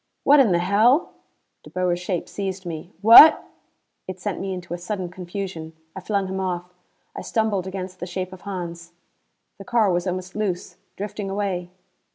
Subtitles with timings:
[0.23, 1.11] "What in the hell!"
[1.61, 2.91] De Boer's shape seized me.
[3.01, 3.43] "What"
[4.07, 5.73] It sent me into a sudden confusion.
[5.95, 6.73] I flung him off.
[7.15, 8.93] I stumbled against the shape of Hans.
[9.59, 11.69] The car was almost loose; drifting away.